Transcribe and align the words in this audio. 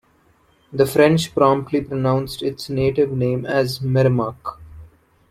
The 0.73 0.87
French 0.87 1.35
promptly 1.35 1.79
pronounced 1.81 2.41
its 2.41 2.71
native 2.71 3.11
name 3.11 3.45
as 3.45 3.81
"Merremack". 3.81 4.57